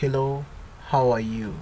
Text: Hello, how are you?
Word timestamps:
Hello, 0.00 0.46
how 0.76 1.10
are 1.10 1.20
you? 1.20 1.52